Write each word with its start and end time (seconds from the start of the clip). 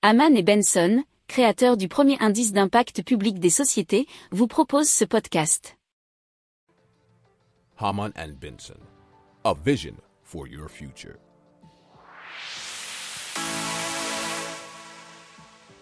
Haman 0.00 0.36
et 0.36 0.44
Benson, 0.44 1.02
créateurs 1.26 1.76
du 1.76 1.88
premier 1.88 2.16
indice 2.20 2.52
d'impact 2.52 3.02
public 3.02 3.40
des 3.40 3.50
sociétés, 3.50 4.06
vous 4.30 4.46
proposent 4.46 4.88
ce 4.88 5.04
podcast. 5.04 5.76
Haman 7.80 8.12
and 8.16 8.34
Benson, 8.40 8.78
a 9.42 9.54
vision 9.54 9.94
for 10.22 10.46
your 10.46 10.68
future. 10.70 11.16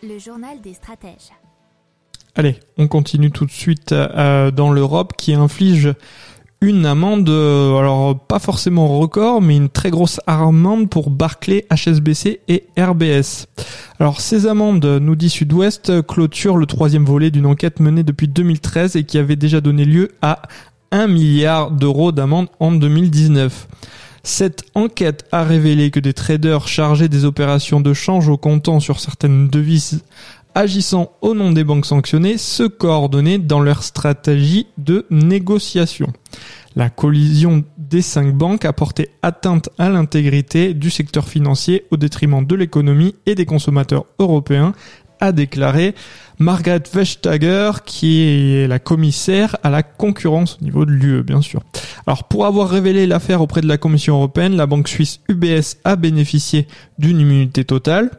Le 0.02 0.18
journal 0.18 0.62
des 0.62 0.72
stratèges. 0.72 1.32
Allez, 2.36 2.58
on 2.78 2.88
continue 2.88 3.30
tout 3.30 3.44
de 3.44 3.50
suite 3.50 3.92
euh, 3.92 4.50
dans 4.50 4.72
l'Europe 4.72 5.12
qui 5.18 5.34
inflige 5.34 5.94
une 6.62 6.86
amende, 6.86 7.28
euh, 7.28 7.76
alors 7.76 8.18
pas 8.18 8.38
forcément 8.38 8.98
record, 8.98 9.42
mais 9.42 9.56
une 9.56 9.68
très 9.68 9.90
grosse 9.90 10.20
amende 10.26 10.88
pour 10.88 11.10
Barclay, 11.10 11.66
HSBC 11.70 12.40
et 12.48 12.66
RBS. 12.78 13.46
Alors 13.98 14.20
ces 14.20 14.46
amendes, 14.46 14.84
nous 14.84 15.16
dit 15.16 15.30
Sud-Ouest, 15.30 16.02
clôturent 16.02 16.58
le 16.58 16.66
troisième 16.66 17.04
volet 17.04 17.30
d'une 17.30 17.46
enquête 17.46 17.80
menée 17.80 18.02
depuis 18.02 18.28
2013 18.28 18.96
et 18.96 19.04
qui 19.04 19.16
avait 19.16 19.36
déjà 19.36 19.62
donné 19.62 19.86
lieu 19.86 20.12
à 20.20 20.42
1 20.90 21.06
milliard 21.06 21.70
d'euros 21.70 22.12
d'amende 22.12 22.48
en 22.60 22.72
2019. 22.72 23.66
Cette 24.22 24.64
enquête 24.74 25.24
a 25.32 25.44
révélé 25.44 25.90
que 25.90 26.00
des 26.00 26.12
traders 26.12 26.68
chargés 26.68 27.08
des 27.08 27.24
opérations 27.24 27.80
de 27.80 27.94
change 27.94 28.28
au 28.28 28.36
comptant 28.36 28.80
sur 28.80 29.00
certaines 29.00 29.48
devises 29.48 30.02
agissant 30.56 31.12
au 31.20 31.34
nom 31.34 31.52
des 31.52 31.64
banques 31.64 31.84
sanctionnées 31.84 32.38
se 32.38 32.62
coordonnaient 32.62 33.38
dans 33.38 33.60
leur 33.60 33.82
stratégie 33.82 34.66
de 34.78 35.04
négociation. 35.10 36.08
La 36.74 36.88
collision 36.88 37.62
des 37.76 38.00
cinq 38.00 38.34
banques 38.34 38.64
a 38.64 38.72
porté 38.72 39.10
atteinte 39.22 39.68
à 39.78 39.90
l'intégrité 39.90 40.72
du 40.72 40.88
secteur 40.88 41.28
financier 41.28 41.84
au 41.90 41.98
détriment 41.98 42.44
de 42.44 42.54
l'économie 42.54 43.14
et 43.26 43.34
des 43.34 43.44
consommateurs 43.44 44.06
européens, 44.18 44.72
a 45.20 45.32
déclaré 45.32 45.94
Margaret 46.38 46.82
Vestager, 46.92 47.70
qui 47.84 48.22
est 48.22 48.66
la 48.66 48.78
commissaire 48.78 49.56
à 49.62 49.70
la 49.70 49.82
concurrence 49.82 50.58
au 50.60 50.64
niveau 50.64 50.84
de 50.84 50.90
l'UE, 50.90 51.22
bien 51.22 51.42
sûr. 51.42 51.62
Alors, 52.08 52.22
pour 52.24 52.46
avoir 52.46 52.68
révélé 52.68 53.04
l'affaire 53.08 53.42
auprès 53.42 53.62
de 53.62 53.66
la 53.66 53.78
Commission 53.78 54.14
européenne, 54.14 54.54
la 54.54 54.66
banque 54.66 54.86
suisse 54.86 55.18
UBS 55.28 55.78
a 55.82 55.96
bénéficié 55.96 56.68
d'une 57.00 57.18
immunité 57.18 57.64
totale 57.64 58.10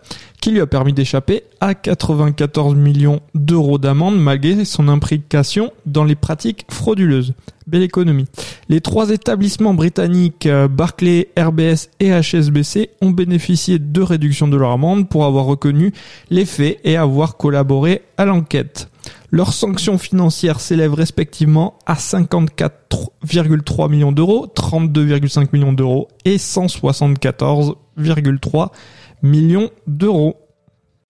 qui 0.42 0.52
lui 0.52 0.60
a 0.60 0.68
permis 0.68 0.92
d'échapper 0.92 1.44
à 1.62 1.74
94 1.74 2.76
millions 2.76 3.22
d'euros 3.34 3.78
d'amende 3.78 4.20
malgré 4.20 4.66
son 4.66 4.90
implication 4.90 5.72
dans 5.86 6.04
les 6.04 6.16
pratiques 6.16 6.66
frauduleuses. 6.70 7.34
Belle 7.66 7.84
économie. 7.84 8.26
Les 8.68 8.82
trois 8.82 9.10
établissements 9.10 9.74
britanniques 9.74 10.46
euh, 10.46 10.68
Barclays, 10.68 11.30
RBS 11.38 11.90
et 12.02 12.12
HSBC 12.12 12.90
ont 13.02 13.12
bénéficié 13.12 13.80
de 13.80 14.02
réductions 14.02 14.48
de 14.50 14.58
leur 14.58 14.72
amende 14.72 15.08
pour 15.08 15.26
avoir 15.26 15.46
reconnu 15.46 15.94
les 16.30 16.46
faits 16.46 16.80
et 16.84 16.98
avoir 16.98 17.38
collaboré 17.38 18.02
à 18.18 18.26
l'enquête. 18.26 18.90
Leurs 19.30 19.52
sanctions 19.52 19.98
financières 19.98 20.62
s'élèvent 20.62 20.94
respectivement 20.94 21.78
à 21.86 21.96
54,3 21.96 23.90
millions 23.90 24.14
d'euros, 24.14 24.48
32,5 24.48 25.50
millions 25.52 25.74
d'euros 25.74 26.08
et 26.24 26.38
174,3 26.38 28.70
millions 29.22 29.70
d'euros. 29.86 30.38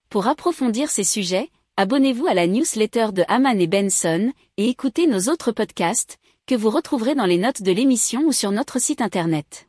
Pour 0.09 0.25
approfondir 0.27 0.89
ces 0.89 1.03
sujets, 1.03 1.51
abonnez-vous 1.75 2.25
à 2.25 2.33
la 2.33 2.47
newsletter 2.47 3.09
de 3.13 3.23
Haman 3.27 3.59
et 3.59 3.67
Benson 3.67 4.31
et 4.57 4.69
écoutez 4.69 5.05
nos 5.05 5.31
autres 5.31 5.51
podcasts 5.51 6.17
que 6.47 6.55
vous 6.55 6.71
retrouverez 6.71 7.13
dans 7.13 7.25
les 7.25 7.37
notes 7.37 7.61
de 7.61 7.71
l'émission 7.71 8.23
ou 8.25 8.31
sur 8.31 8.49
notre 8.51 8.79
site 8.79 9.01
internet. 9.01 9.66